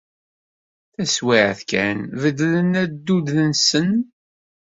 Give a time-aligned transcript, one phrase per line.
[0.95, 3.89] Taswiɛt kan, beddlen addud-nsen.